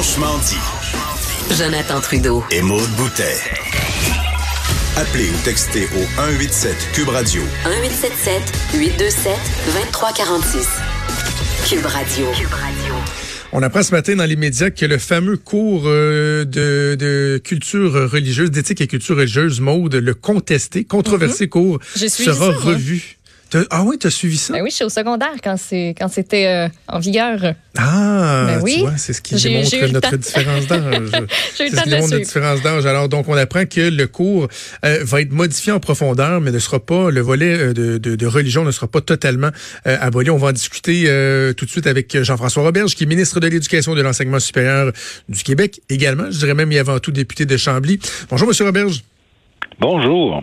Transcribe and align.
Franchement 0.00 0.38
dit. 0.46 1.56
Jonathan 1.56 2.00
Trudeau. 2.00 2.44
Et 2.52 2.62
Maude 2.62 2.88
Boutet. 2.90 3.36
Appelez 4.94 5.28
ou 5.28 5.42
textez 5.42 5.86
au 5.86 6.04
187 6.22 6.76
Cube 6.92 7.08
Radio 7.08 7.42
1877 7.66 8.42
827 8.74 9.32
2346. 9.66 10.68
Cube 11.68 11.84
Radio. 11.84 12.26
Cube 12.32 12.46
Radio. 12.48 12.94
On 13.50 13.60
apprend 13.62 13.82
ce 13.82 13.90
matin 13.90 14.14
dans 14.14 14.24
les 14.24 14.36
médias 14.36 14.70
que 14.70 14.86
le 14.86 14.98
fameux 14.98 15.36
cours 15.36 15.84
euh, 15.86 16.44
de, 16.44 16.94
de 16.96 17.40
culture 17.42 18.08
religieuse, 18.08 18.52
d'éthique 18.52 18.80
et 18.82 18.86
culture 18.86 19.16
religieuse, 19.16 19.58
Maude, 19.58 19.96
le 19.96 20.14
contesté, 20.14 20.84
controversé 20.84 21.48
cours, 21.48 21.80
J'ai 21.96 22.08
suivi 22.08 22.30
sera 22.32 22.52
ça, 22.52 22.60
moi. 22.60 22.72
revu. 22.74 23.17
Ah 23.70 23.82
oui, 23.84 23.96
t'as 23.98 24.10
suivi 24.10 24.36
ça? 24.36 24.52
Ben 24.52 24.62
oui, 24.62 24.70
je 24.70 24.76
suis 24.76 24.84
au 24.84 24.88
secondaire 24.90 25.32
quand 25.42 25.56
c'est 25.56 25.94
quand 25.98 26.08
c'était 26.08 26.46
euh, 26.46 26.68
en 26.86 26.98
vigueur. 26.98 27.54
Ah, 27.78 28.44
Ben 28.46 28.60
oui. 28.62 28.74
tu 28.74 28.80
vois, 28.80 28.96
c'est 28.98 29.12
ce 29.12 29.22
qui 29.22 29.38
J'ai- 29.38 29.50
démontre 29.62 29.92
notre 29.92 30.16
différence 30.16 30.66
d'âge. 30.66 31.10
C'est 31.54 31.68
ce 31.70 31.74
qui 31.76 31.88
démontre 31.90 32.10
notre 32.10 32.24
différence 32.24 32.62
d'âge. 32.62 32.84
Alors, 32.86 33.08
donc, 33.08 33.28
on 33.28 33.34
apprend 33.36 33.64
que 33.66 33.80
le 33.88 34.06
cours 34.06 34.48
euh, 34.84 34.98
va 35.02 35.20
être 35.22 35.32
modifié 35.32 35.72
en 35.72 35.80
profondeur, 35.80 36.40
mais 36.40 36.50
ne 36.50 36.58
sera 36.58 36.78
pas, 36.80 37.10
le 37.10 37.20
volet 37.20 37.56
euh, 37.58 37.72
de, 37.72 37.98
de, 37.98 38.16
de 38.16 38.26
religion 38.26 38.64
ne 38.64 38.70
sera 38.70 38.86
pas 38.88 39.00
totalement 39.00 39.50
euh, 39.86 39.96
aboli. 40.00 40.28
On 40.30 40.36
va 40.38 40.48
en 40.48 40.52
discuter 40.52 41.04
euh, 41.06 41.52
tout 41.52 41.64
de 41.64 41.70
suite 41.70 41.86
avec 41.86 42.22
Jean-François 42.22 42.62
Roberge, 42.64 42.94
qui 42.96 43.04
est 43.04 43.06
ministre 43.06 43.40
de 43.40 43.46
l'Éducation 43.46 43.94
et 43.94 43.96
de 43.96 44.02
l'Enseignement 44.02 44.40
supérieur 44.40 44.92
du 45.28 45.42
Québec 45.42 45.80
également. 45.88 46.30
Je 46.30 46.38
dirais 46.38 46.54
même, 46.54 46.70
et 46.72 46.78
avant 46.78 46.98
tout, 46.98 47.12
député 47.12 47.46
de 47.46 47.56
Chambly. 47.56 47.98
Bonjour, 48.28 48.48
Monsieur 48.48 48.64
Roberge. 48.66 49.02
Bonjour. 49.80 50.42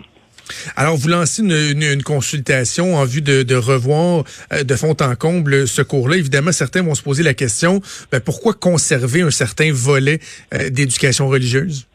Alors, 0.76 0.96
vous 0.96 1.08
lancez 1.08 1.42
une, 1.42 2.02
consultation 2.02 2.96
en 2.96 3.04
vue 3.04 3.22
de, 3.22 3.54
revoir 3.54 4.24
euh, 4.52 4.62
de 4.64 4.74
fond 4.74 4.96
en 5.00 5.14
comble 5.14 5.66
ce 5.66 5.82
cours-là. 5.82 6.16
Évidemment, 6.16 6.52
certains 6.52 6.82
vont 6.82 6.94
se 6.94 7.02
poser 7.02 7.22
la 7.22 7.34
question, 7.34 7.80
ben, 8.12 8.20
pourquoi 8.20 8.54
conserver 8.54 9.22
un 9.22 9.30
certain 9.30 9.70
volet 9.72 10.18
euh, 10.54 10.70
d'éducation 10.70 11.28
religieuse? 11.28 11.86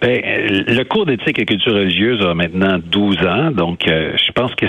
Ben, 0.00 0.20
euh, 0.24 0.64
le 0.68 0.84
cours 0.84 1.06
d'éthique 1.06 1.38
et 1.38 1.46
culture 1.46 1.72
religieuse 1.72 2.24
a 2.24 2.34
maintenant 2.34 2.78
12 2.84 3.16
ans, 3.26 3.50
donc 3.50 3.80
je 3.86 4.32
pense 4.32 4.54
que 4.54 4.66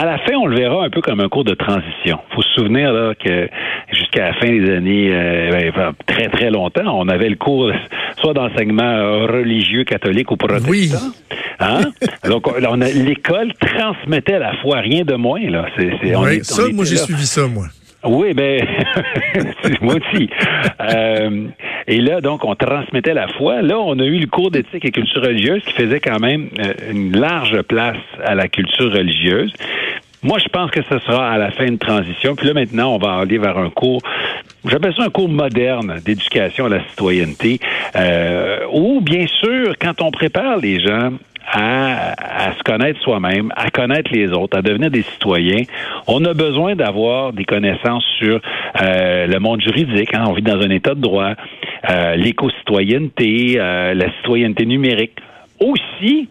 à 0.00 0.04
la 0.04 0.18
fin, 0.18 0.34
on 0.36 0.46
le 0.46 0.56
verra 0.56 0.84
un 0.84 0.90
peu 0.90 1.00
comme 1.00 1.20
un 1.20 1.28
cours 1.28 1.44
de 1.44 1.54
transition. 1.54 2.18
faut 2.34 2.42
se 2.42 2.52
souvenir 2.54 2.92
là, 2.92 3.14
que 3.14 3.48
jusqu'à 3.92 4.28
la 4.28 4.34
fin 4.34 4.48
des 4.48 4.70
années, 4.70 5.10
euh, 5.12 5.70
ben, 5.74 5.92
très 6.06 6.28
très 6.28 6.50
longtemps, 6.50 6.98
on 6.98 7.08
avait 7.08 7.28
le 7.28 7.36
cours 7.36 7.70
soit 8.20 8.34
d'enseignement 8.34 9.26
religieux 9.26 9.84
catholique 9.84 10.30
ou 10.30 10.36
protestant. 10.36 10.68
Oui. 10.70 10.90
Hein? 11.60 11.80
Donc, 12.28 12.46
on- 12.48 12.80
a- 12.80 12.88
l'école 12.92 13.52
transmettait 13.54 14.38
la 14.38 14.52
foi, 14.62 14.78
rien 14.80 15.04
de 15.04 15.14
moins. 15.14 15.40
Là. 15.48 15.66
C'est, 15.76 15.90
c'est- 16.02 16.14
on 16.16 16.22
Oui, 16.22 16.36
est- 16.36 16.44
ça, 16.44 16.62
on 16.70 16.74
moi, 16.74 16.84
j'ai 16.84 16.94
là. 16.96 17.02
suivi 17.02 17.26
ça, 17.26 17.46
moi. 17.48 17.66
Oui, 18.04 18.32
ben, 18.32 18.64
moi 19.80 19.94
aussi. 19.96 20.30
Euh, 20.80 21.48
et 21.90 22.02
là, 22.02 22.20
donc, 22.20 22.44
on 22.44 22.54
transmettait 22.54 23.14
la 23.14 23.28
foi. 23.28 23.62
Là, 23.62 23.78
on 23.78 23.98
a 23.98 24.04
eu 24.04 24.18
le 24.18 24.26
cours 24.26 24.50
d'éthique 24.50 24.84
et 24.84 24.90
culture 24.90 25.22
religieuse 25.22 25.62
qui 25.64 25.72
faisait 25.72 26.00
quand 26.00 26.20
même 26.20 26.50
euh, 26.58 26.92
une 26.92 27.18
large 27.18 27.62
place 27.62 27.96
à 28.22 28.34
la 28.34 28.46
culture 28.46 28.92
religieuse. 28.92 29.50
Moi, 30.22 30.38
je 30.38 30.48
pense 30.48 30.70
que 30.70 30.82
ce 30.82 30.98
sera 30.98 31.30
à 31.30 31.38
la 31.38 31.50
fin 31.50 31.70
de 31.70 31.78
transition. 31.78 32.34
Puis 32.34 32.46
là, 32.46 32.52
maintenant, 32.52 32.94
on 32.94 32.98
va 32.98 33.14
aller 33.14 33.38
vers 33.38 33.56
un 33.56 33.70
cours, 33.70 34.02
j'appelle 34.66 34.92
ça 34.94 35.04
un 35.04 35.08
cours 35.08 35.30
moderne 35.30 36.00
d'éducation 36.04 36.66
à 36.66 36.68
la 36.68 36.86
citoyenneté, 36.90 37.58
euh, 37.96 38.66
où, 38.70 39.00
bien 39.00 39.26
sûr, 39.26 39.72
quand 39.80 40.02
on 40.02 40.10
prépare 40.10 40.58
les 40.58 40.80
gens 40.80 41.12
à, 41.50 42.48
à 42.48 42.52
se 42.52 42.62
connaître 42.62 43.00
soi-même, 43.00 43.52
à 43.56 43.70
connaître 43.70 44.10
les 44.12 44.30
autres, 44.32 44.58
à 44.58 44.62
devenir 44.62 44.90
des 44.90 45.02
citoyens, 45.02 45.62
on 46.06 46.24
a 46.24 46.34
besoin 46.34 46.74
d'avoir 46.76 47.32
des 47.32 47.44
connaissances 47.44 48.04
sur 48.18 48.40
euh, 48.82 49.26
le 49.26 49.38
monde 49.38 49.60
juridique. 49.62 50.14
hein. 50.14 50.24
On 50.28 50.32
vit 50.32 50.42
dans 50.42 50.60
un 50.60 50.70
état 50.70 50.94
de 50.94 51.00
droit, 51.00 51.32
euh, 51.88 52.16
l'éco-citoyenneté, 52.16 53.56
euh, 53.58 53.94
la 53.94 54.12
citoyenneté 54.16 54.66
numérique. 54.66 55.16
Aussi, 55.60 56.28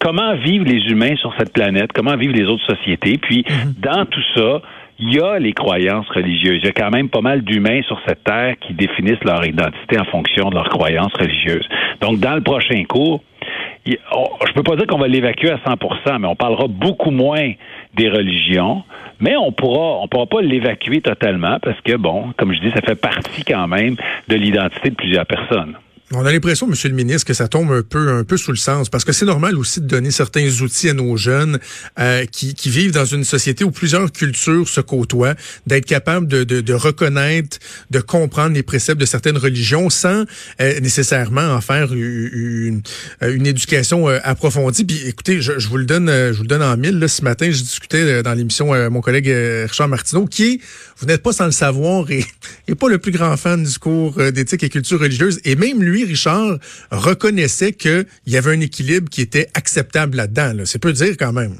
comment 0.00 0.34
vivent 0.34 0.64
les 0.64 0.90
humains 0.90 1.16
sur 1.16 1.32
cette 1.38 1.52
planète, 1.52 1.92
comment 1.92 2.16
vivent 2.16 2.32
les 2.32 2.44
autres 2.44 2.64
sociétés? 2.66 3.18
Puis, 3.18 3.44
dans 3.78 4.04
tout 4.06 4.22
ça, 4.34 4.62
il 4.98 5.14
y 5.14 5.20
a 5.20 5.38
les 5.38 5.54
croyances 5.54 6.08
religieuses. 6.10 6.60
Il 6.62 6.66
y 6.66 6.68
a 6.68 6.72
quand 6.72 6.90
même 6.90 7.08
pas 7.08 7.22
mal 7.22 7.40
d'humains 7.42 7.80
sur 7.82 7.98
cette 8.06 8.22
terre 8.22 8.56
qui 8.60 8.74
définissent 8.74 9.24
leur 9.24 9.44
identité 9.46 9.98
en 9.98 10.04
fonction 10.04 10.50
de 10.50 10.56
leurs 10.56 10.68
croyances 10.68 11.14
religieuses. 11.14 11.66
Donc, 12.02 12.18
dans 12.20 12.34
le 12.34 12.42
prochain 12.42 12.82
cours, 12.84 13.22
je 13.86 14.52
peux 14.54 14.62
pas 14.62 14.76
dire 14.76 14.86
qu'on 14.86 14.98
va 14.98 15.08
l'évacuer 15.08 15.50
à 15.50 15.56
100% 15.56 16.18
mais 16.20 16.28
on 16.28 16.36
parlera 16.36 16.66
beaucoup 16.68 17.10
moins 17.10 17.52
des 17.94 18.08
religions, 18.08 18.82
mais 19.20 19.36
on 19.36 19.52
pourra 19.52 20.00
on 20.02 20.08
pourra 20.08 20.26
pas 20.26 20.42
l'évacuer 20.42 21.00
totalement 21.00 21.58
parce 21.60 21.80
que 21.80 21.96
bon, 21.96 22.32
comme 22.36 22.52
je 22.52 22.60
dis, 22.60 22.70
ça 22.70 22.82
fait 22.82 23.00
partie 23.00 23.44
quand 23.44 23.66
même 23.68 23.96
de 24.28 24.36
l'identité 24.36 24.90
de 24.90 24.94
plusieurs 24.94 25.26
personnes. 25.26 25.76
On 26.12 26.26
a 26.26 26.32
l'impression, 26.32 26.66
Monsieur 26.66 26.88
le 26.88 26.96
ministre, 26.96 27.24
que 27.24 27.34
ça 27.34 27.46
tombe 27.46 27.70
un 27.70 27.82
peu, 27.82 28.08
un 28.08 28.24
peu 28.24 28.36
sous 28.36 28.50
le 28.50 28.56
sens, 28.56 28.88
parce 28.88 29.04
que 29.04 29.12
c'est 29.12 29.26
normal 29.26 29.56
aussi 29.56 29.80
de 29.80 29.86
donner 29.86 30.10
certains 30.10 30.48
outils 30.60 30.88
à 30.88 30.92
nos 30.92 31.16
jeunes 31.16 31.60
euh, 32.00 32.24
qui, 32.26 32.54
qui 32.54 32.68
vivent 32.68 32.90
dans 32.90 33.04
une 33.04 33.22
société 33.22 33.62
où 33.62 33.70
plusieurs 33.70 34.10
cultures 34.10 34.68
se 34.68 34.80
côtoient, 34.80 35.36
d'être 35.68 35.84
capable 35.86 36.26
de, 36.26 36.42
de, 36.42 36.62
de 36.62 36.74
reconnaître, 36.74 37.58
de 37.92 38.00
comprendre 38.00 38.54
les 38.54 38.64
préceptes 38.64 39.00
de 39.00 39.06
certaines 39.06 39.38
religions 39.38 39.88
sans 39.88 40.24
euh, 40.60 40.80
nécessairement 40.80 41.54
en 41.54 41.60
faire 41.60 41.92
une, 41.92 42.02
une, 42.02 42.82
une 43.32 43.46
éducation 43.46 44.08
euh, 44.08 44.18
approfondie. 44.24 44.84
Puis, 44.84 45.06
écoutez, 45.06 45.40
je, 45.40 45.60
je 45.60 45.68
vous 45.68 45.76
le 45.76 45.84
donne, 45.84 46.08
euh, 46.08 46.32
je 46.32 46.38
vous 46.38 46.42
le 46.42 46.48
donne 46.48 46.62
en 46.62 46.76
mille. 46.76 46.98
Là, 46.98 47.06
ce 47.06 47.22
matin, 47.22 47.52
je 47.52 47.62
discutais 47.62 48.02
euh, 48.02 48.22
dans 48.24 48.34
l'émission 48.34 48.74
euh, 48.74 48.90
mon 48.90 49.00
collègue 49.00 49.28
euh, 49.28 49.66
Richard 49.70 49.86
Martineau, 49.86 50.26
qui 50.26 50.60
vous 50.98 51.06
n'êtes 51.06 51.22
pas 51.22 51.32
sans 51.32 51.46
le 51.46 51.52
savoir, 51.52 52.10
et, 52.10 52.24
et 52.68 52.74
pas 52.74 52.88
le 52.88 52.98
plus 52.98 53.12
grand 53.12 53.36
fan 53.36 53.62
du 53.62 53.78
cours 53.78 54.18
euh, 54.18 54.32
d'éthique 54.32 54.64
et 54.64 54.68
culture 54.68 54.98
religieuse. 54.98 55.40
Et 55.44 55.54
même 55.54 55.80
lui, 55.82 55.99
Richard, 56.04 56.58
reconnaissait 56.90 57.72
qu'il 57.72 58.06
y 58.26 58.36
avait 58.36 58.54
un 58.54 58.60
équilibre 58.60 59.08
qui 59.08 59.22
était 59.22 59.48
acceptable 59.54 60.16
là-dedans. 60.16 60.52
Là. 60.54 60.62
C'est 60.64 60.80
peu 60.80 60.92
dire 60.92 61.16
quand 61.18 61.32
même. 61.32 61.54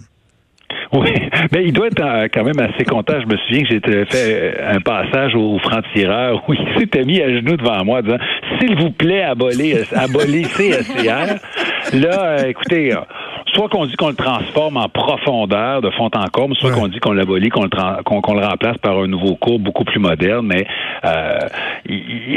Oui, 0.93 1.13
mais 1.53 1.65
il 1.67 1.73
doit 1.73 1.87
être 1.87 2.03
euh, 2.03 2.27
quand 2.33 2.43
même 2.43 2.59
assez 2.59 2.85
content. 2.85 3.15
Je 3.21 3.27
me 3.27 3.37
souviens 3.37 3.63
que 3.63 3.69
j'ai 3.69 4.05
fait 4.07 4.57
euh, 4.59 4.75
un 4.75 4.81
passage 4.81 5.37
au 5.37 5.59
franc-tireur 5.61 6.43
où 6.49 6.55
il 6.55 6.79
s'était 6.79 7.05
mis 7.05 7.21
à 7.21 7.29
genoux 7.29 7.57
devant 7.57 7.85
moi 7.85 7.99
en 8.01 8.03
disant 8.03 8.19
S'il 8.59 8.77
vous 8.77 8.91
plaît, 8.91 9.23
abolissez 9.23 10.73
SCR. 10.73 11.39
Là, 11.93 12.23
euh, 12.23 12.49
écoutez, 12.49 12.93
euh, 12.93 13.01
soit 13.61 13.69
qu'on 13.69 13.85
dit 13.85 13.97
qu'on 13.97 14.09
le 14.09 14.15
transforme 14.15 14.79
en 14.79 14.89
profondeur 14.89 15.83
de 15.83 15.91
fond 15.91 16.09
en 16.15 16.29
comble, 16.33 16.57
soit 16.57 16.71
Ouais. 16.71 16.77
qu'on 16.81 16.89
dit 16.89 16.99
qu'on 16.99 17.13
l'abolit, 17.13 17.51
qu'on 17.51 17.65
le, 17.65 18.03
qu'on, 18.05 18.21
remplace 18.21 18.79
par 18.79 18.99
un 18.99 19.07
nouveau 19.07 19.35
cours 19.35 19.59
beaucoup 19.59 19.85
plus 19.85 20.01
moderne, 20.01 20.47
mais 20.47 20.67
euh, 21.05 21.39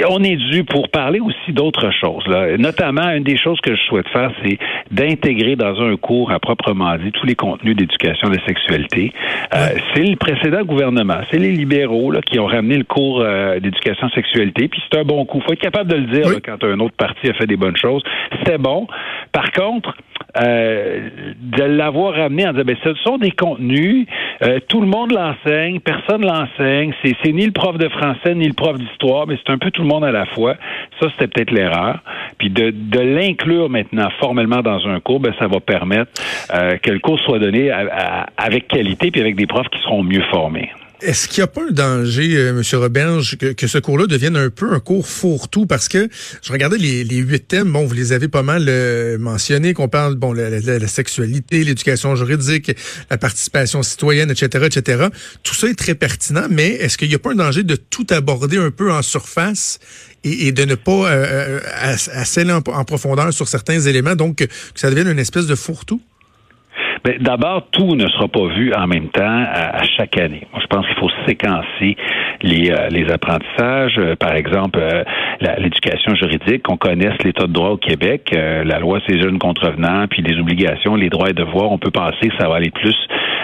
on 0.09 0.21
est 0.21 0.35
dû 0.35 0.65
pour 0.65 0.89
parler 0.89 1.21
aussi 1.21 1.53
d'autres 1.53 1.91
choses. 1.91 2.27
Là. 2.27 2.57
Notamment, 2.57 3.09
une 3.11 3.23
des 3.23 3.37
choses 3.37 3.59
que 3.61 3.73
je 3.73 3.81
souhaite 3.83 4.09
faire, 4.09 4.31
c'est 4.43 4.57
d'intégrer 4.91 5.55
dans 5.55 5.79
un 5.81 5.95
cours 5.95 6.29
à 6.31 6.39
proprement 6.39 6.97
dit 6.97 7.11
tous 7.13 7.25
les 7.25 7.35
contenus 7.35 7.77
d'éducation 7.77 8.27
de 8.29 8.35
la 8.35 8.45
sexualité. 8.45 9.13
Euh, 9.55 9.67
c'est 9.93 10.03
le 10.03 10.17
précédent 10.17 10.63
gouvernement, 10.63 11.19
c'est 11.31 11.39
les 11.39 11.51
libéraux 11.51 12.11
là, 12.11 12.19
qui 12.21 12.37
ont 12.37 12.47
ramené 12.47 12.75
le 12.75 12.83
cours 12.83 13.21
euh, 13.21 13.61
d'éducation 13.61 14.09
sexualité, 14.09 14.67
puis 14.67 14.81
c'est 14.91 14.99
un 14.99 15.03
bon 15.03 15.23
coup. 15.25 15.39
faut 15.39 15.53
être 15.53 15.59
capable 15.61 15.89
de 15.89 15.95
le 15.95 16.07
dire 16.07 16.27
Oui. 16.27 16.33
là, 16.35 16.39
quand 16.43 16.65
un 16.65 16.79
autre 16.81 16.95
parti 16.97 17.29
a 17.29 17.33
fait 17.33 17.47
des 17.47 17.55
bonnes 17.57 17.77
choses. 17.77 18.03
C'était 18.39 18.57
bon. 18.57 18.87
Par 19.31 19.51
contre, 19.51 19.95
euh, 20.35 21.09
de 21.39 21.63
l'avoir 21.63 22.15
ramené 22.15 22.47
en 22.47 22.53
disant, 22.53 22.65
ben, 22.65 22.77
ce 22.83 22.93
sont 22.95 23.17
des 23.17 23.31
contenus, 23.31 24.07
euh, 24.41 24.59
tout 24.67 24.81
le 24.81 24.87
monde 24.87 25.11
l'enseigne, 25.11 25.79
personne 25.79 26.25
l'enseigne, 26.25 26.93
c'est, 27.03 27.15
c'est 27.23 27.31
ni 27.31 27.45
le 27.45 27.51
prof 27.51 27.77
de 27.77 27.87
français 27.89 28.33
ni 28.33 28.47
le 28.47 28.53
prof 28.53 28.77
d'histoire, 28.77 29.27
mais 29.27 29.37
c'est 29.45 29.51
un 29.51 29.57
peu 29.57 29.69
tout 29.69 29.83
le 29.83 29.87
monde 29.87 30.03
à 30.03 30.11
la 30.11 30.25
fois. 30.25 30.55
Ça, 30.99 31.07
c'était 31.11 31.27
peut-être 31.27 31.51
l'erreur. 31.51 31.99
Puis 32.37 32.49
de, 32.49 32.73
l'inclure 32.99 33.69
maintenant 33.69 34.09
formellement 34.19 34.61
dans 34.61 34.87
un 34.87 34.99
cours, 34.99 35.19
ben, 35.19 35.33
ça 35.37 35.47
va 35.47 35.59
permettre 35.59 36.11
euh, 36.53 36.77
que 36.77 36.91
le 36.91 36.99
cours 36.99 37.19
soit 37.19 37.39
donné 37.39 37.69
avec 38.37 38.67
qualité 38.67 39.11
puis 39.11 39.21
avec 39.21 39.35
des 39.35 39.45
profs 39.45 39.69
qui 39.69 39.79
seront 39.81 40.03
mieux 40.03 40.23
formés. 40.31 40.69
Est-ce 41.03 41.27
qu'il 41.27 41.41
n'y 41.41 41.43
a 41.43 41.47
pas 41.47 41.61
un 41.67 41.71
danger, 41.71 42.37
euh, 42.37 42.49
M. 42.51 42.79
Roberge, 42.79 43.37
que, 43.37 43.47
que 43.51 43.67
ce 43.67 43.77
cours-là 43.77 44.07
devienne 44.07 44.37
un 44.37 44.49
peu 44.49 44.71
un 44.73 44.79
cours 44.79 45.05
fourre-tout? 45.05 45.65
Parce 45.65 45.89
que 45.89 46.07
je 46.41 46.51
regardais 46.51 46.77
les, 46.77 47.03
huit 47.17 47.45
thèmes, 47.47 47.71
bon, 47.73 47.85
vous 47.85 47.93
les 47.93 48.13
avez 48.13 48.29
pas 48.29 48.41
mal 48.41 48.65
euh, 48.69 49.17
mentionnés, 49.17 49.73
qu'on 49.73 49.89
parle, 49.89 50.15
bon, 50.15 50.31
la, 50.31 50.49
la- 50.49 50.87
sexualité, 50.87 51.63
l'éducation 51.63 52.15
juridique, 52.15 52.71
la 53.09 53.17
participation 53.17 53.83
citoyenne, 53.83 54.31
etc., 54.31 54.65
etc. 54.65 55.07
Tout 55.43 55.55
ça 55.55 55.67
est 55.67 55.77
très 55.77 55.95
pertinent, 55.95 56.47
mais 56.49 56.67
est-ce 56.69 56.97
qu'il 56.97 57.09
n'y 57.09 57.15
a 57.15 57.19
pas 57.19 57.31
un 57.31 57.35
danger 57.35 57.63
de 57.63 57.75
tout 57.75 58.07
aborder 58.09 58.57
un 58.57 58.71
peu 58.71 58.91
en 58.91 59.01
surface 59.01 59.79
et, 60.23 60.53
de 60.53 60.63
ne 60.63 60.75
pas 60.75 61.11
euh, 61.11 61.59
euh, 61.83 61.95
aller 62.35 62.53
en, 62.53 62.61
en 62.65 62.85
profondeur 62.85 63.33
sur 63.33 63.49
certains 63.49 63.81
éléments, 63.81 64.15
donc 64.15 64.37
que 64.37 64.45
ça 64.75 64.89
devienne 64.89 65.09
une 65.09 65.19
espèce 65.19 65.47
de 65.47 65.55
fourre-tout? 65.55 66.01
Ben, 67.03 67.17
D'abord, 67.19 67.67
tout 67.71 67.95
ne 67.95 68.07
sera 68.07 68.27
pas 68.27 68.45
vu 68.47 68.73
en 68.73 68.87
même 68.87 69.09
temps 69.09 69.21
à, 69.45 69.77
à 69.79 69.83
chaque 69.83 70.17
année. 70.17 70.47
Moi, 70.53 70.61
je 70.61 70.67
pense 70.67 70.85
qu'il 70.87 70.95
faut 70.95 71.09
séquencer 71.27 71.97
les, 72.41 72.71
euh, 72.71 72.87
les 72.89 73.11
apprentissages. 73.11 73.95
Euh, 73.97 74.15
par 74.15 74.33
exemple, 74.35 74.79
euh, 74.81 75.03
l'éducation 75.57 76.15
juridique, 76.15 76.63
qu'on 76.63 76.77
connaisse 76.77 77.21
l'état 77.23 77.45
de 77.47 77.51
droit 77.51 77.69
au 77.71 77.77
Québec, 77.77 78.31
euh, 78.33 78.63
la 78.63 78.79
loi 78.79 78.99
ces 79.07 79.21
jeunes 79.21 79.39
contrevenants, 79.39 80.07
puis 80.09 80.21
les 80.21 80.39
obligations, 80.39 80.95
les 80.95 81.09
droits 81.09 81.29
et 81.29 81.33
devoirs. 81.33 81.71
On 81.71 81.77
peut 81.77 81.91
penser 81.91 82.29
que 82.29 82.37
ça 82.39 82.47
va 82.47 82.55
aller 82.55 82.71
plus 82.71 82.95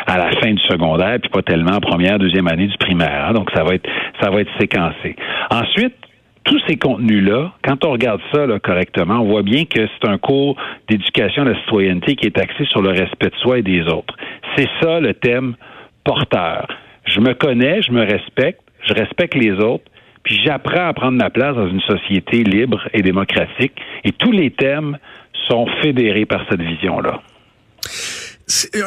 à 0.07 0.17
la 0.17 0.31
fin 0.41 0.51
du 0.51 0.61
secondaire, 0.63 1.17
puis 1.21 1.29
pas 1.29 1.41
tellement 1.41 1.73
en 1.75 1.79
première, 1.81 2.17
deuxième 2.17 2.47
année 2.47 2.67
du 2.67 2.77
primaire. 2.77 3.27
hein. 3.29 3.33
Donc, 3.33 3.51
ça 3.53 3.63
va 3.63 3.75
être 3.75 3.87
ça 4.21 4.29
va 4.31 4.41
être 4.41 4.51
séquencé. 4.59 5.15
Ensuite, 5.51 5.95
tous 6.43 6.59
ces 6.67 6.77
contenus-là, 6.77 7.53
quand 7.63 7.85
on 7.85 7.91
regarde 7.91 8.21
ça 8.33 8.45
correctement, 8.59 9.19
on 9.19 9.27
voit 9.27 9.43
bien 9.43 9.65
que 9.65 9.87
c'est 9.87 10.09
un 10.09 10.17
cours 10.17 10.55
d'éducation 10.87 11.43
à 11.43 11.45
la 11.45 11.59
citoyenneté 11.61 12.15
qui 12.15 12.25
est 12.25 12.37
axé 12.37 12.65
sur 12.65 12.81
le 12.81 12.89
respect 12.89 13.29
de 13.29 13.35
soi 13.35 13.59
et 13.59 13.61
des 13.61 13.81
autres. 13.83 14.15
C'est 14.55 14.69
ça 14.81 14.99
le 14.99 15.13
thème 15.13 15.55
porteur. 16.03 16.67
Je 17.05 17.19
me 17.19 17.33
connais, 17.33 17.81
je 17.81 17.91
me 17.91 18.01
respecte, 18.01 18.61
je 18.87 18.93
respecte 18.93 19.35
les 19.35 19.51
autres, 19.51 19.85
puis 20.23 20.39
j'apprends 20.43 20.87
à 20.87 20.93
prendre 20.93 21.17
ma 21.17 21.29
place 21.29 21.55
dans 21.55 21.67
une 21.67 21.81
société 21.81 22.43
libre 22.43 22.87
et 22.93 23.01
démocratique. 23.01 23.73
Et 24.03 24.11
tous 24.11 24.31
les 24.31 24.51
thèmes 24.51 24.97
sont 25.47 25.65
fédérés 25.81 26.25
par 26.25 26.45
cette 26.49 26.61
vision-là. 26.61 27.21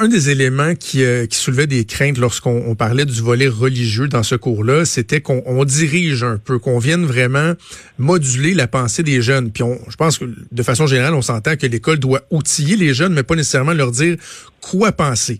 Un 0.00 0.08
des 0.08 0.30
éléments 0.30 0.74
qui, 0.74 1.04
euh, 1.04 1.26
qui 1.26 1.36
soulevait 1.38 1.66
des 1.66 1.84
craintes 1.84 2.18
lorsqu'on 2.18 2.64
on 2.66 2.74
parlait 2.74 3.04
du 3.04 3.20
volet 3.20 3.48
religieux 3.48 4.08
dans 4.08 4.22
ce 4.22 4.34
cours-là, 4.34 4.84
c'était 4.84 5.20
qu'on 5.20 5.42
on 5.46 5.64
dirige 5.64 6.24
un 6.24 6.38
peu, 6.38 6.58
qu'on 6.58 6.78
vienne 6.78 7.04
vraiment 7.04 7.54
moduler 7.98 8.54
la 8.54 8.66
pensée 8.66 9.02
des 9.02 9.22
jeunes. 9.22 9.50
Puis 9.50 9.62
on, 9.62 9.78
je 9.88 9.96
pense 9.96 10.18
que 10.18 10.24
de 10.50 10.62
façon 10.62 10.86
générale, 10.86 11.14
on 11.14 11.22
s'entend 11.22 11.56
que 11.56 11.66
l'école 11.66 11.98
doit 11.98 12.22
outiller 12.30 12.76
les 12.76 12.94
jeunes, 12.94 13.14
mais 13.14 13.22
pas 13.22 13.36
nécessairement 13.36 13.72
leur 13.72 13.92
dire 13.92 14.16
quoi 14.60 14.92
penser. 14.92 15.38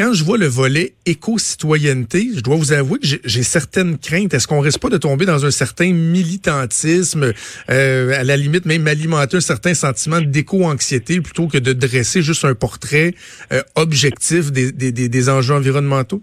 Quand 0.00 0.14
je 0.14 0.24
vois 0.24 0.38
le 0.38 0.46
volet 0.46 0.94
éco-citoyenneté, 1.04 2.30
je 2.34 2.40
dois 2.40 2.56
vous 2.56 2.72
avouer 2.72 2.98
que 3.00 3.06
j'ai 3.22 3.42
certaines 3.42 3.98
craintes. 3.98 4.32
Est-ce 4.32 4.46
qu'on 4.46 4.60
risque 4.60 4.78
pas 4.78 4.88
de 4.88 4.96
tomber 4.96 5.26
dans 5.26 5.44
un 5.44 5.50
certain 5.50 5.92
militantisme, 5.92 7.34
euh, 7.68 8.18
à 8.18 8.24
la 8.24 8.38
limite 8.38 8.64
même 8.64 8.86
alimenter 8.86 9.36
un 9.36 9.42
certain 9.42 9.74
sentiment 9.74 10.22
d'éco-anxiété 10.22 11.20
plutôt 11.20 11.48
que 11.48 11.58
de 11.58 11.74
dresser 11.74 12.22
juste 12.22 12.46
un 12.46 12.54
portrait 12.54 13.14
euh, 13.52 13.60
objectif 13.74 14.50
des, 14.50 14.72
des, 14.72 14.90
des 14.90 15.28
enjeux 15.28 15.52
environnementaux? 15.52 16.22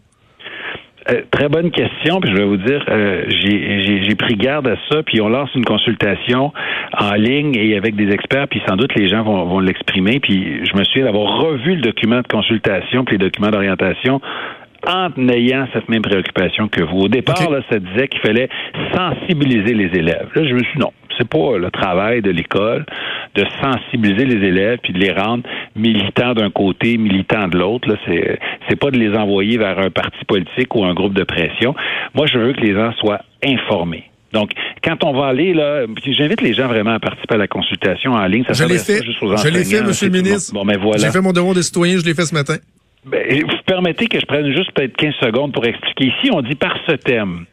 Euh, 1.09 1.21
très 1.31 1.48
bonne 1.48 1.71
question, 1.71 2.19
puis 2.19 2.31
je 2.31 2.36
vais 2.36 2.44
vous 2.45 2.57
dire, 2.57 2.83
euh, 2.89 3.24
j'ai- 3.30 4.15
pris 4.15 4.36
garde 4.36 4.68
à 4.68 4.75
ça, 4.89 5.04
puis 5.04 5.21
on 5.21 5.30
lance 5.30 5.54
une 5.54 5.63
consultation 5.63 6.51
en 6.98 7.13
ligne 7.13 7.56
et 7.56 7.77
avec 7.77 7.95
des 7.95 8.12
experts, 8.12 8.48
puis 8.48 8.62
sans 8.68 8.75
doute 8.75 8.94
les 8.95 9.07
gens 9.07 9.21
vont, 9.21 9.45
vont 9.45 9.59
l'exprimer, 9.59 10.19
puis 10.19 10.65
je 10.65 10.75
me 10.75 10.83
souviens 10.83 11.06
d'avoir 11.06 11.39
revu 11.39 11.75
le 11.75 11.81
document 11.81 12.21
de 12.21 12.27
consultation, 12.27 13.06
puis 13.06 13.18
les 13.18 13.25
documents 13.25 13.51
d'orientation 13.51 14.19
en 14.88 15.09
ayant 15.30 15.68
cette 15.74 15.88
même 15.89 16.01
préoccupation 16.01 16.68
que 16.68 16.81
vous. 16.83 17.01
Au 17.01 17.07
départ, 17.07 17.50
là, 17.51 17.59
ça 17.69 17.80
disait 17.80 18.07
qu'il 18.07 18.21
fallait 18.21 18.50
sensibiliser 18.94 19.74
les 19.74 19.98
élèves. 19.98 20.30
Là, 20.36 20.44
je 20.48 20.54
me 20.54 20.59
suis 20.59 20.74
dit 20.74 20.80
non, 20.80 20.92
c'est 21.18 21.27
pas 21.27 21.57
le 21.57 21.69
travail 21.71 22.21
de 22.21 22.31
l'école 22.31 22.86
de 23.36 23.44
sensibiliser 23.62 24.25
les 24.25 24.48
élèves 24.48 24.80
puis 24.81 24.94
de 24.94 25.00
les 25.00 25.12
rendre 25.12 25.44
militants 25.78 26.34
d'un 26.34 26.50
côté, 26.50 26.98
militants 26.98 27.48
de 27.48 27.58
l'autre. 27.58 27.88
Là, 27.90 27.96
c'est 28.06 28.40
c'est 28.68 28.76
pas 28.76 28.92
de 28.92 28.98
les 28.98 29.16
envoyer 29.16 29.58
vers 29.58 29.80
un 29.80 29.90
parti 29.90 30.24
politique 30.28 30.76
ou 30.76 30.84
un 30.84 30.94
groupe 30.94 31.14
de 31.14 31.24
pression. 31.24 31.76
Moi, 32.14 32.26
je 32.28 32.38
veux 32.38 32.54
que 32.54 32.62
les 32.62 32.74
gens 32.74 32.92
soient 32.94 33.22
informés. 33.44 34.06
Donc, 34.34 34.52
quand 34.84 35.04
on 35.04 35.14
va 35.14 35.28
aller 35.28 35.54
là, 35.54 35.86
j'invite 36.06 36.42
les 36.42 36.54
gens 36.54 36.68
vraiment 36.68 36.94
à 36.94 37.00
participer 37.00 37.36
à 37.36 37.38
la 37.38 37.48
consultation 37.48 38.12
en 38.14 38.26
ligne. 38.26 38.44
Ça 38.46 38.54
Je 38.54 38.66
l'ai 38.66 38.78
fait. 38.78 39.04
juste 39.04 39.22
aux 39.24 39.36
Je 39.38 39.48
l'ai 39.48 39.64
fait, 39.64 39.82
Monsieur 39.84 40.10
le 40.10 40.22
ministre. 40.22 40.54
Bon, 40.54 40.66
ben 40.66 40.78
voilà. 40.78 40.98
J'ai 40.98 41.12
fait 41.12 41.22
mon 41.22 41.32
devoir 41.32 41.56
de 41.56 41.62
citoyen, 41.62 41.98
je 41.98 42.06
l'ai 42.06 42.14
fait 42.14 42.26
ce 42.26 42.34
matin. 42.34 42.56
Ben, 43.06 43.42
vous 43.42 43.56
permettez 43.66 44.08
que 44.08 44.20
je 44.20 44.26
prenne 44.26 44.52
juste 44.54 44.72
peut-être 44.74 44.98
15 44.98 45.14
secondes 45.22 45.54
pour 45.54 45.66
expliquer. 45.66 46.08
Ici, 46.08 46.30
on 46.32 46.42
dit 46.42 46.56
par 46.56 46.76
ce 46.86 46.94
thème. 46.94 47.46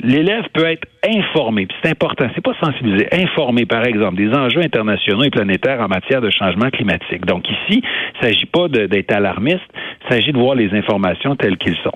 L'élève 0.00 0.44
peut 0.52 0.64
être 0.64 0.86
informé, 1.04 1.66
c'est 1.82 1.90
important, 1.90 2.28
c'est 2.34 2.44
pas 2.44 2.54
sensibilisé, 2.62 3.08
informé, 3.12 3.66
par 3.66 3.84
exemple, 3.84 4.16
des 4.16 4.32
enjeux 4.32 4.60
internationaux 4.60 5.24
et 5.24 5.30
planétaires 5.30 5.80
en 5.80 5.88
matière 5.88 6.20
de 6.20 6.30
changement 6.30 6.70
climatique. 6.70 7.26
Donc 7.26 7.48
ici, 7.50 7.82
il 7.82 8.20
s'agit 8.22 8.46
pas 8.46 8.68
d'être 8.68 9.12
alarmiste, 9.12 9.68
il 10.04 10.14
s'agit 10.14 10.32
de 10.32 10.38
voir 10.38 10.54
les 10.54 10.72
informations 10.72 11.34
telles 11.34 11.56
qu'elles 11.56 11.78
sont. 11.82 11.90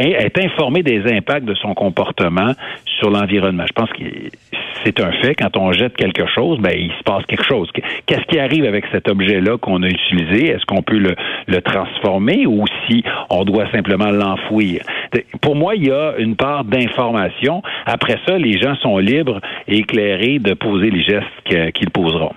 Et 0.00 0.12
être 0.12 0.44
informé 0.44 0.82
des 0.82 1.02
impacts 1.12 1.44
de 1.44 1.54
son 1.54 1.72
comportement 1.74 2.52
sur 2.98 3.10
l'environnement. 3.10 3.64
Je 3.66 3.72
pense 3.72 3.90
que 3.90 4.04
c'est 4.84 5.00
un 5.00 5.12
fait. 5.12 5.34
Quand 5.34 5.56
on 5.56 5.72
jette 5.72 5.96
quelque 5.96 6.26
chose, 6.26 6.58
ben 6.58 6.72
il 6.76 6.90
se 6.92 7.02
passe 7.04 7.24
quelque 7.26 7.44
chose. 7.44 7.68
Qu'est-ce 8.06 8.24
qui 8.26 8.38
arrive 8.38 8.64
avec 8.64 8.84
cet 8.92 9.08
objet-là 9.08 9.58
qu'on 9.58 9.82
a 9.82 9.88
utilisé? 9.88 10.48
Est-ce 10.48 10.64
qu'on 10.66 10.82
peut 10.82 10.98
le, 10.98 11.14
le 11.46 11.60
transformer 11.60 12.46
ou 12.46 12.64
si 12.86 13.02
on 13.30 13.44
doit 13.44 13.70
simplement 13.70 14.10
l'enfouir? 14.10 14.82
Pour 15.40 15.56
moi, 15.56 15.74
il 15.76 15.86
y 15.86 15.90
a 15.90 16.14
une 16.18 16.36
part 16.36 16.64
d'information. 16.64 17.62
Après 17.86 18.18
ça, 18.26 18.38
les 18.38 18.58
gens 18.58 18.74
sont 18.76 18.98
libres 18.98 19.40
et 19.68 19.78
éclairés 19.78 20.38
de 20.38 20.54
poser 20.54 20.90
les 20.90 21.02
gestes 21.02 21.72
qu'ils 21.74 21.90
poseront. 21.90 22.34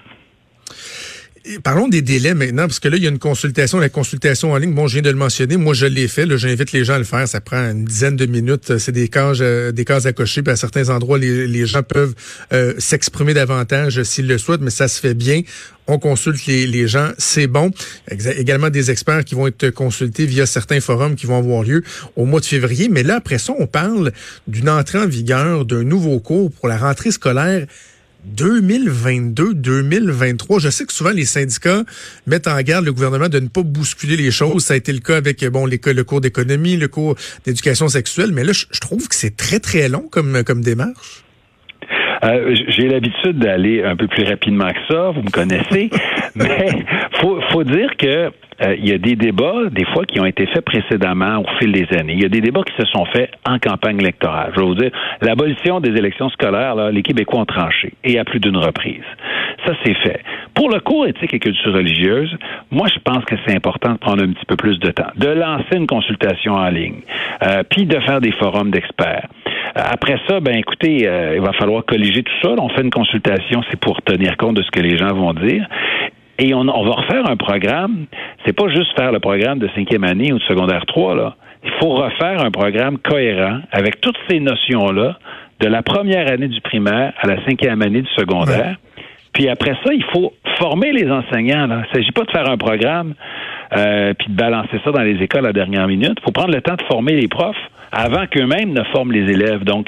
Parlons 1.62 1.90
des 1.90 2.02
délais 2.02 2.34
maintenant, 2.34 2.68
parce 2.68 2.80
que 2.80 2.88
là, 2.88 2.96
il 2.96 3.04
y 3.04 3.06
a 3.06 3.10
une 3.10 3.20
consultation, 3.20 3.78
la 3.78 3.90
consultation 3.90 4.54
en 4.54 4.58
ligne. 4.58 4.74
Bon, 4.74 4.88
je 4.88 4.94
viens 4.94 5.02
de 5.02 5.10
le 5.10 5.18
mentionner. 5.18 5.58
Moi, 5.58 5.74
je 5.74 5.86
l'ai 5.86 6.08
fait. 6.08 6.26
Là, 6.26 6.38
j'invite 6.38 6.72
les 6.72 6.86
gens 6.86 6.94
à 6.94 7.00
le 7.00 7.04
faire. 7.04 7.28
Ça 7.28 7.42
prend 7.42 7.70
une 7.70 7.84
dizaine 7.84 8.16
de 8.16 8.26
minutes. 8.26 8.78
C'est 8.78 8.94
des 8.94 9.10
cases, 9.10 9.40
euh, 9.42 9.74
des 9.74 9.84
cases 9.84 10.06
à 10.06 10.14
cocher. 10.14 10.42
Puis 10.42 10.54
à 10.54 10.56
certains 10.56 10.88
endroits, 10.88 11.18
les, 11.18 11.66
gens 11.66 11.84
peuvent 11.84 12.16
euh, 12.54 12.74
s'exprimer 12.78 13.34
davantage 13.34 14.04
s'ils 14.04 14.28
le 14.28 14.38
souhaitent, 14.38 14.62
mais 14.62 14.70
ça 14.70 14.88
se 14.88 15.02
fait 15.02 15.16
bien. 15.16 15.42
On 15.88 16.00
consulte 16.00 16.46
les, 16.46 16.66
les 16.66 16.88
gens, 16.88 17.10
c'est 17.18 17.48
bon. 17.48 17.72
Également 18.10 18.70
des 18.70 18.90
experts 18.90 19.26
qui 19.26 19.36
vont 19.36 19.48
être 19.48 19.70
consultés 19.70 20.26
via 20.26 20.46
certains 20.46 20.80
forums 20.80 21.16
qui 21.16 21.26
vont 21.26 21.38
avoir 21.38 21.64
lieu 21.64 21.84
au 22.16 22.24
mois 22.24 22.40
de 22.40 22.46
février. 22.46 22.88
Mais 22.88 23.04
là, 23.04 23.18
après 23.18 23.38
ça, 23.38 23.54
on 23.60 23.68
parle 23.68 24.14
d'une 24.48 24.70
entrée 24.70 25.00
en 25.00 25.08
vigueur 25.08 25.66
d'un 25.66 25.84
nouveau 25.84 26.22
cours 26.22 26.52
pour 26.52 26.70
la 26.70 26.78
rentrée 26.78 27.12
scolaire 27.12 27.68
2022-2023. 28.36 30.60
Je 30.60 30.70
sais 30.70 30.86
que 30.86 30.94
souvent 30.94 31.12
les 31.12 31.26
syndicats 31.26 31.84
mettent 32.26 32.48
en 32.48 32.62
garde 32.62 32.86
le 32.86 32.94
gouvernement 32.94 33.30
de 33.30 33.40
ne 33.40 33.48
pas 33.48 33.64
bousculer 33.64 34.18
les 34.18 34.32
choses. 34.32 34.66
Ça 34.66 34.74
a 34.76 34.78
été 34.78 34.94
le 34.94 35.00
cas 35.00 35.18
avec 35.18 35.44
bon 35.46 35.66
l'école, 35.66 35.96
le 35.96 36.04
cours 36.04 36.22
d'économie, 36.22 36.78
le 36.78 36.88
cours 36.88 37.16
d'éducation 37.46 37.90
sexuelle, 37.90 38.32
mais 38.32 38.44
là 38.44 38.54
je, 38.54 38.66
trouve 38.80 39.08
que 39.08 39.16
c'est 39.16 39.36
très 39.36 39.60
très 39.60 39.90
long 39.90 40.08
comme 40.10 40.62
démarche. 40.62 41.24
Euh, 42.24 42.56
J'ai 42.70 42.88
l'habitude 42.88 43.38
d'aller 43.40 43.84
un 43.84 43.96
peu 43.96 44.08
plus 44.08 44.24
rapidement 44.24 44.70
que 44.70 44.94
ça, 44.94 45.12
vous 45.12 45.22
me 45.22 45.30
connaissez, 45.30 45.90
mais 46.36 46.70
faut, 47.20 47.40
faut 47.52 47.64
dire 47.64 47.96
que 47.98 48.32
euh, 48.62 48.76
il 48.78 48.88
y 48.88 48.94
a 48.94 48.98
des 48.98 49.16
débats, 49.16 49.70
des 49.72 49.86
fois, 49.86 50.06
qui 50.06 50.20
ont 50.20 50.26
été 50.26 50.46
faits 50.48 50.64
précédemment 50.64 51.40
au 51.40 51.48
fil 51.60 51.72
des 51.72 51.88
années. 51.98 52.14
Il 52.14 52.22
y 52.22 52.26
a 52.26 52.30
des 52.30 52.42
débats 52.42 52.62
qui 52.64 52.74
se 52.82 52.88
sont 52.88 53.06
faits 53.06 53.32
en 53.46 53.58
campagne 53.60 54.00
électorale. 54.00 54.52
Je 54.56 54.60
vais 54.60 54.66
vous 54.66 54.76
dire, 54.76 54.92
l'abolition 55.22 55.80
des 55.80 55.90
élections 55.90 56.30
scolaires, 56.30 56.76
là, 56.76 56.92
les 56.92 57.02
Québécois 57.02 57.42
ont 57.42 57.46
tranché, 57.46 57.94
et 58.04 58.20
à 58.20 58.24
plus 58.24 58.40
d'une 58.40 58.58
reprise. 58.58 59.04
Ça, 59.66 59.74
c'est 59.84 59.94
fait. 59.96 60.22
Pour 60.54 60.70
le 60.70 60.80
cours 60.80 61.08
éthique 61.08 61.34
et 61.34 61.40
culture 61.40 61.74
religieuse, 61.74 62.36
moi, 62.72 62.88
je 62.94 63.00
pense 63.00 63.24
que 63.26 63.36
c'est 63.46 63.56
important 63.56 63.94
de 63.94 63.98
prendre 63.98 64.24
un 64.24 64.34
petit 64.34 64.46
peu 64.46 64.56
plus 64.56 64.78
de 64.80 64.92
temps, 64.92 65.12
de 65.16 65.30
lancer 65.30 65.76
une 65.78 65.88
consultation 65.88 66.54
en 66.54 66.68
ligne, 66.70 67.02
euh, 67.44 67.64
puis 67.70 67.86
de 67.86 68.00
faire 68.02 68.20
des 68.20 68.32
forums 68.34 68.72
d'experts. 68.72 69.28
Après 69.76 70.20
ça, 70.28 70.40
ben 70.40 70.56
écoutez, 70.56 71.08
euh, 71.08 71.36
il 71.36 71.42
va 71.42 71.54
falloir 71.54 71.84
colliger 71.86 72.24
tout 72.24 72.34
ça. 72.44 72.50
On 72.58 72.70
fait 72.70 72.82
une 72.82 72.92
consultation, 72.92 73.64
c'est 73.72 73.80
pour 73.80 74.02
tenir 74.02 74.38
compte 74.38 74.56
de 74.56 74.62
ce 74.62 74.70
que 74.70 74.82
les 74.82 74.98
gens 74.98 75.14
vont 75.14 75.34
dire. 75.34 75.68
Et 76.40 76.54
on, 76.54 76.62
on 76.62 76.84
va 76.84 76.92
refaire 76.92 77.30
un 77.30 77.38
programme. 77.38 78.06
C'est 78.46 78.54
pas 78.54 78.68
juste 78.68 78.96
faire 78.96 79.12
le 79.12 79.20
programme 79.20 79.60
de 79.60 79.70
cinquième 79.76 80.04
année 80.04 80.34
ou 80.34 80.40
de 80.40 80.44
secondaire 80.44 80.86
3, 80.86 81.16
là. 81.16 81.36
Il 81.64 81.72
faut 81.80 81.92
refaire 81.92 82.44
un 82.44 82.52
programme 82.52 82.98
cohérent 82.98 83.60
avec 83.72 84.02
toutes 84.02 84.18
ces 84.30 84.40
notions-là 84.42 85.18
de 85.62 85.68
la 85.68 85.82
première 85.82 86.30
année 86.30 86.50
du 86.50 86.60
primaire 86.60 87.14
à 87.22 87.28
la 87.28 87.44
cinquième 87.46 87.82
année 87.82 88.02
du 88.02 88.10
secondaire. 88.18 88.76
Puis 89.34 89.50
après 89.50 89.76
ça, 89.84 89.94
il 89.94 90.04
faut 90.14 90.34
former 90.60 90.92
les 90.92 91.10
enseignants. 91.10 91.66
Il 91.66 91.78
ne 91.78 91.94
s'agit 91.94 92.12
pas 92.12 92.24
de 92.24 92.32
faire 92.32 92.50
un 92.50 92.58
programme 92.58 93.14
euh, 93.76 94.14
puis 94.14 94.28
de 94.30 94.36
balancer 94.36 94.80
ça 94.84 94.92
dans 94.92 95.02
les 95.02 95.22
écoles 95.22 95.46
à 95.46 95.50
la 95.50 95.54
dernière 95.54 95.88
minute. 95.88 96.14
Il 96.20 96.24
faut 96.24 96.32
prendre 96.32 96.54
le 96.54 96.62
temps 96.62 96.76
de 96.76 96.84
former 96.84 97.14
les 97.14 97.28
profs 97.28 97.56
avant 97.92 98.26
qu'eux-mêmes 98.28 98.72
ne 98.74 98.84
forment 98.92 99.12
les 99.12 99.32
élèves. 99.32 99.64
Donc, 99.64 99.88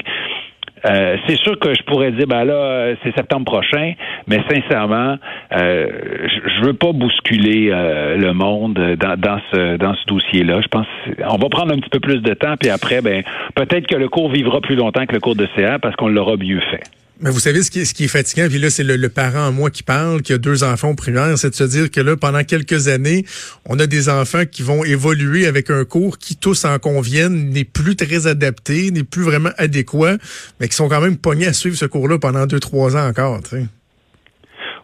Euh, 0.84 1.16
c'est 1.26 1.36
sûr 1.38 1.58
que 1.58 1.74
je 1.74 1.82
pourrais 1.84 2.12
dire, 2.12 2.26
ben 2.28 2.44
là, 2.44 2.52
euh, 2.54 2.94
c'est 3.02 3.12
septembre 3.16 3.46
prochain, 3.46 3.94
mais 4.28 4.40
sincèrement, 4.48 5.16
euh, 5.56 5.86
je, 6.28 6.50
je 6.50 6.66
veux 6.66 6.74
pas 6.74 6.92
bousculer 6.92 7.70
euh, 7.72 8.16
le 8.16 8.32
monde 8.34 8.78
dans, 9.00 9.16
dans 9.18 9.40
ce 9.50 9.78
dans 9.78 9.94
ce 9.94 10.04
dossier-là. 10.06 10.60
Je 10.60 10.68
pense, 10.68 10.86
on 11.28 11.38
va 11.38 11.48
prendre 11.48 11.72
un 11.72 11.78
petit 11.78 11.88
peu 11.90 11.98
plus 11.98 12.20
de 12.20 12.34
temps, 12.34 12.54
puis 12.60 12.70
après, 12.70 13.00
ben 13.00 13.22
peut-être 13.54 13.86
que 13.86 13.96
le 13.96 14.08
cours 14.08 14.30
vivra 14.30 14.60
plus 14.60 14.76
longtemps 14.76 15.06
que 15.06 15.14
le 15.14 15.20
cours 15.20 15.34
de 15.34 15.48
CA 15.56 15.78
parce 15.80 15.96
qu'on 15.96 16.08
l'aura 16.08 16.36
mieux 16.36 16.60
fait. 16.70 16.84
Mais 17.20 17.30
vous 17.30 17.40
savez 17.40 17.62
ce 17.62 17.70
qui 17.70 17.80
est, 17.80 17.84
ce 17.86 17.94
qui 17.94 18.08
fatigant, 18.08 18.46
puis 18.48 18.58
là, 18.58 18.68
c'est 18.68 18.84
le, 18.84 19.08
parent 19.08 19.48
en 19.48 19.52
moi 19.52 19.70
qui 19.70 19.82
parle, 19.82 20.20
qui 20.20 20.34
a 20.34 20.38
deux 20.38 20.64
enfants 20.64 20.90
au 20.90 20.94
primaire, 20.94 21.38
c'est 21.38 21.50
de 21.50 21.54
se 21.54 21.64
dire 21.64 21.90
que 21.90 22.00
là, 22.00 22.16
pendant 22.16 22.44
quelques 22.44 22.88
années, 22.88 23.24
on 23.64 23.78
a 23.78 23.86
des 23.86 24.10
enfants 24.10 24.44
qui 24.44 24.62
vont 24.62 24.84
évoluer 24.84 25.46
avec 25.46 25.70
un 25.70 25.84
cours 25.84 26.18
qui, 26.18 26.36
tous 26.36 26.66
en 26.66 26.78
conviennent, 26.78 27.50
n'est 27.50 27.64
plus 27.64 27.96
très 27.96 28.26
adapté, 28.26 28.90
n'est 28.90 29.02
plus 29.02 29.22
vraiment 29.22 29.50
adéquat, 29.56 30.18
mais 30.60 30.68
qui 30.68 30.76
sont 30.76 30.88
quand 30.90 31.00
même 31.00 31.16
pognés 31.16 31.46
à 31.46 31.54
suivre 31.54 31.76
ce 31.76 31.86
cours-là 31.86 32.18
pendant 32.18 32.46
deux, 32.46 32.60
trois 32.60 32.96
ans 32.96 33.08
encore, 33.08 33.40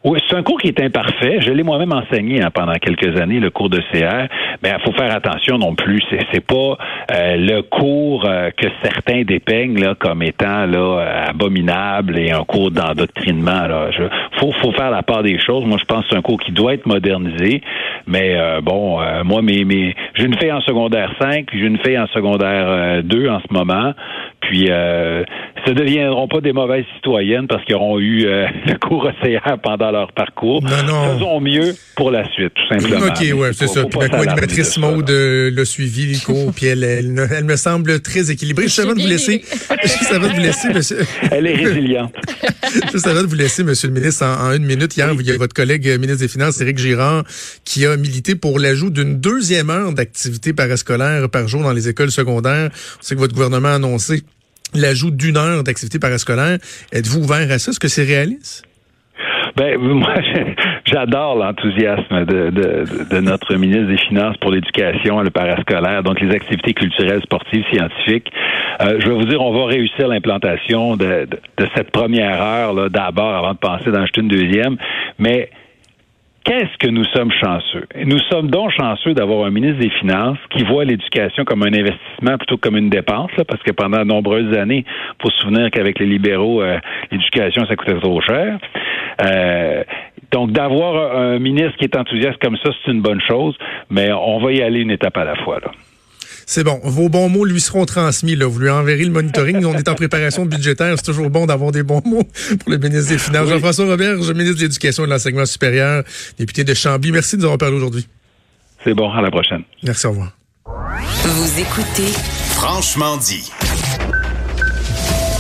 c'est 0.05 0.37
un 0.37 0.43
cours 0.43 0.61
qui 0.61 0.69
est 0.69 0.81
imparfait. 0.81 1.39
Je 1.41 1.53
l'ai 1.53 1.63
moi-même 1.63 1.93
enseigné 1.93 2.43
hein, 2.43 2.51
pendant 2.53 2.75
quelques 2.75 3.21
années, 3.21 3.41
le 3.41 3.51
cours 3.51 3.71
de 3.71 3.79
CR. 3.79 4.29
Mais 4.63 4.73
il 4.77 4.83
faut 4.85 4.93
faire 4.93 5.15
attention 5.15 5.59
non 5.59 5.75
plus. 5.75 6.03
C'est, 6.11 6.21
c'est 6.33 6.45
pas 6.45 6.77
euh, 7.13 7.37
le 7.37 7.63
cours 7.63 8.25
euh, 8.27 8.51
que 8.51 8.67
certains 8.83 9.23
dépeignent 9.23 9.79
là, 9.81 9.95
comme 9.99 10.23
étant 10.23 10.67
là, 10.67 10.79
euh, 10.79 11.25
abominable 11.29 12.19
et 12.19 12.33
un 12.33 12.45
cours 12.45 12.71
d'endoctrinement. 12.71 13.67
Là. 13.67 13.91
Faut, 14.39 14.53
faut 14.61 14.73
faire 14.73 14.91
la 14.91 15.03
part 15.03 15.23
des 15.23 15.39
choses. 15.39 15.65
Moi, 15.65 15.79
je 15.79 15.85
pense 15.85 16.03
que 16.05 16.11
c'est 16.11 16.17
un 16.17 16.23
cours 16.23 16.41
qui 16.41 16.53
doit 16.53 16.75
être 16.75 16.87
modernisé. 16.87 17.63
Mais 18.07 18.35
euh, 18.37 18.61
bon, 18.61 19.01
euh, 19.01 19.23
moi, 19.25 19.43
mes, 19.43 19.65
mes, 19.65 19.95
j'ai 20.15 20.25
une 20.25 20.37
fille 20.37 20.53
en 20.53 20.61
secondaire 20.61 21.13
5, 21.21 21.47
j'ai 21.53 21.67
une 21.67 21.79
fille 21.79 21.99
en 21.99 22.07
secondaire 22.09 22.67
euh, 22.69 23.03
2 23.03 23.29
en 23.29 23.41
ce 23.41 23.53
moment. 23.53 23.93
Puis, 24.43 24.67
euh, 24.71 25.25
ce 25.65 25.71
ne 25.71 25.77
deviendront 25.77 26.27
pas 26.27 26.41
des 26.41 26.53
mauvaises 26.53 26.85
citoyennes 26.97 27.47
parce 27.47 27.65
qu'ils 27.65 27.77
auront 27.77 27.99
eu 27.99 28.27
euh, 28.27 28.47
le 28.67 28.75
cours 28.75 29.07
OCR 29.07 29.59
pendant 29.63 29.91
leur 29.91 30.13
parcours. 30.13 30.63
Non, 30.63 30.83
non. 30.87 31.15
Faisons 31.15 31.41
mieux 31.41 31.75
pour 31.97 32.11
la 32.11 32.29
suite, 32.33 32.53
tout 32.55 32.69
simplement. 32.69 33.07
OK, 33.07 33.41
ouais, 33.41 33.53
c'est 33.53 33.69
ça. 33.69 33.85
Puis 33.85 33.91
pas 33.91 34.01
ma 34.01 34.07
s'alarmer 34.07 34.27
co-animatrice 34.27 34.59
de 34.59 34.63
ça, 34.65 34.81
là. 34.81 34.91
Maude 34.91 35.11
euh, 35.11 35.51
l'a 35.55 35.65
suivi, 35.65 36.13
le 36.13 36.25
cours, 36.25 36.53
puis 36.53 36.67
elle, 36.67 36.83
elle, 36.83 37.29
elle 37.31 37.45
me 37.45 37.57
semble 37.57 38.01
très 38.01 38.31
équilibrée. 38.31 38.65
Juste 38.65 38.81
avant 38.81 38.95
de 38.95 39.01
vous 39.01 39.07
laisser, 39.07 39.43
juste 39.83 40.13
avant 40.13 40.27
de 40.27 40.33
vous 40.33 40.41
laisser, 40.41 40.69
monsieur, 40.71 40.99
Elle 41.31 41.47
est 41.47 41.55
résiliente. 41.55 42.15
juste 42.93 43.07
avant 43.07 43.23
de 43.23 43.27
vous 43.27 43.37
laisser, 43.37 43.63
monsieur 43.63 43.89
le 43.89 43.95
ministre, 43.95 44.25
en, 44.25 44.49
en 44.49 44.53
une 44.53 44.65
minute, 44.65 44.97
hier, 44.97 45.09
il 45.19 45.27
y 45.27 45.31
a 45.31 45.37
votre 45.37 45.55
collègue 45.55 45.89
euh, 45.89 45.99
ministre 45.99 46.23
des 46.23 46.29
Finances, 46.29 46.61
Éric 46.61 46.79
Girard, 46.79 47.23
qui 47.65 47.87
a 47.87 47.97
milité 47.97 48.35
pour 48.35 48.59
l'ajout 48.59 48.91
d'une 48.91 49.21
deuxième 49.21 49.71
heure 49.71 49.93
d'activité 49.93 50.53
parascolaire 50.53 51.29
par 51.31 51.47
jour 51.47 51.63
dans 51.63 51.73
les 51.73 51.89
écoles 51.89 52.11
secondaires. 52.11 52.71
On 52.73 53.03
sait 53.03 53.15
que 53.15 53.21
votre 53.21 53.35
gouvernement 53.35 53.69
a 53.69 53.75
annoncé 53.75 54.25
l'ajout 54.75 55.11
d'une 55.11 55.37
heure 55.37 55.63
d'activité 55.65 55.99
parascolaire. 55.99 56.59
Êtes-vous 56.93 57.21
ouvert 57.21 57.51
à 57.51 57.59
ça? 57.59 57.71
Est-ce 57.71 57.81
que 57.81 57.89
c'est 57.89 58.05
réaliste? 58.05 58.65
Ben, 59.57 59.79
moi, 59.81 60.15
j'adore 60.85 61.37
l'enthousiasme 61.37 62.25
de, 62.25 62.51
de, 62.51 63.21
notre 63.21 63.55
ministre 63.57 63.87
des 63.87 63.99
Finances 63.99 64.37
pour 64.39 64.51
l'éducation, 64.51 65.21
le 65.21 65.31
parascolaire, 65.31 66.03
donc 66.03 66.21
les 66.21 66.35
activités 66.35 66.73
culturelles, 66.73 67.23
sportives, 67.23 67.65
scientifiques. 67.73 68.33
Euh, 68.81 68.99
je 69.01 69.09
vais 69.09 69.15
vous 69.15 69.25
dire, 69.25 69.41
on 69.41 69.53
va 69.53 69.67
réussir 69.67 70.09
l'implantation 70.09 70.97
de, 70.97 71.29
de, 71.59 71.69
cette 71.77 71.91
première 71.91 72.41
heure 72.41 72.73
là, 72.73 72.89
d'abord 72.89 73.35
avant 73.35 73.53
de 73.53 73.59
penser 73.59 73.91
d'en 73.91 74.03
acheter 74.03 74.23
une 74.23 74.29
deuxième. 74.29 74.77
Mais 75.19 75.51
Qu'est-ce 76.45 76.77
que 76.79 76.89
nous 76.89 77.05
sommes 77.05 77.31
chanceux? 77.31 77.87
Nous 78.05 78.19
sommes 78.31 78.51
donc 78.51 78.73
chanceux 78.73 79.15
d'avoir 79.15 79.47
un 79.47 79.51
ministre 79.51 79.79
des 79.79 79.91
Finances 79.91 80.39
qui 80.51 80.65
voit 80.65 80.85
l'éducation 80.85 81.45
comme 81.45 81.63
un 81.63 81.73
investissement 81.73 82.37
plutôt 82.37 82.57
que 82.57 82.63
comme 82.63 82.77
une 82.77 82.91
dépense, 82.91 83.31
parce 83.47 83.63
que 83.63 83.71
pendant 83.71 83.99
de 84.01 84.05
nombreuses 84.05 84.57
années, 84.57 84.85
faut 85.21 85.31
se 85.31 85.39
souvenir 85.39 85.71
qu'avec 85.71 86.01
les 86.01 86.07
libéraux, 86.07 86.61
euh, 86.61 86.79
l'éducation, 87.13 87.65
ça 87.67 87.77
coûtait 87.77 87.99
trop 88.01 88.21
cher. 88.21 88.59
Euh, 89.25 89.85
donc, 90.33 90.51
d'avoir 90.51 91.17
un 91.17 91.39
ministre 91.39 91.77
qui 91.77 91.85
est 91.85 91.97
enthousiaste 91.97 92.43
comme 92.43 92.57
ça, 92.57 92.71
c'est 92.85 92.91
une 92.91 93.03
bonne 93.03 93.21
chose, 93.21 93.57
mais 93.91 94.11
on 94.13 94.39
va 94.39 94.53
y 94.53 94.63
aller 94.63 94.81
une 94.81 94.91
étape 94.91 95.17
à 95.17 95.25
la 95.25 95.37
fois. 95.37 95.61
C'est 96.47 96.65
bon. 96.65 96.81
Vos 96.83 97.09
bons 97.09 97.29
mots 97.29 97.45
lui 97.45 97.61
seront 97.61 97.87
transmis. 97.87 98.37
Là. 98.37 98.47
Vous 98.47 98.59
lui 98.59 98.71
enverrez 98.71 99.05
le 99.05 99.11
monitoring. 99.11 99.65
On 99.65 99.75
est 99.75 99.89
en 99.89 99.95
préparation 99.95 100.47
budgétaire. 100.47 100.95
C'est 100.97 101.05
toujours 101.05 101.31
bon 101.31 101.47
d'avoir 101.47 101.73
des 101.73 101.83
bons 101.83 102.03
mots 102.05 102.25
pour 102.61 102.71
le 102.71 102.79
ministre 102.79 103.11
des 103.11 103.19
Finances. 103.19 103.49
Jean-François 103.49 103.87
Robert, 103.87 104.17
ministre 104.17 104.59
de 104.59 104.63
l'Éducation 104.63 105.05
et 105.05 105.07
de 105.07 105.13
l'Enseignement 105.13 105.47
supérieur, 105.47 106.05
député 106.39 106.65
de 106.65 106.75
Chambly. 106.75 107.13
Merci 107.13 107.37
de 107.37 107.43
nous 107.43 107.47
avoir 107.47 107.59
parlé 107.59 107.77
aujourd'hui. 107.77 108.07
C'est 108.85 108.95
bon. 108.95 109.11
À 109.11 109.21
la 109.21 109.31
prochaine. 109.31 109.63
Merci. 109.83 110.07
Au 110.07 110.11
revoir. 110.11 110.33
Vous 110.65 111.61
écoutez 111.61 112.13
Franchement 112.55 113.17
dit. 113.17 113.51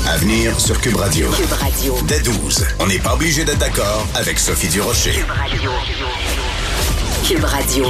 À 0.09 0.16
venir 0.16 0.59
sur 0.59 0.80
Cube 0.80 0.97
Radio. 0.97 1.28
Cube 1.30 1.52
Radio. 1.52 1.94
Dès 2.06 2.21
12, 2.21 2.66
on 2.80 2.87
n'est 2.87 2.99
pas 2.99 3.14
obligé 3.14 3.44
d'être 3.44 3.59
d'accord 3.59 4.06
avec 4.14 4.38
Sophie 4.38 4.68
Durocher. 4.68 5.12
Cube 7.26 7.44
Radio. 7.44 7.87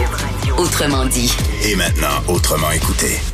Autrement 0.59 1.07
dit. 1.07 1.33
Et 1.65 1.77
maintenant, 1.77 2.23
autrement 2.29 2.71
écouté. 2.73 3.23